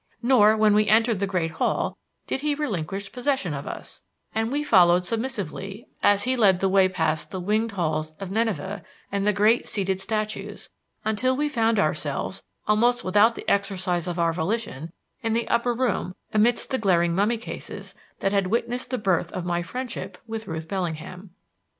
[0.23, 1.95] Nor, when we entered the great hall,
[2.25, 4.01] did he relinquish possession of us,
[4.33, 8.81] and we followed submissively, as he led the way past the winged bulls of Nineveh
[9.11, 10.69] and the great seated statues,
[11.05, 14.91] until we found ourselves, almost without the exercise of our volition,
[15.21, 19.45] in the upper room amidst the glaring mummy cases that had witnessed the birth of
[19.45, 21.29] my friendship with Ruth Bellingham.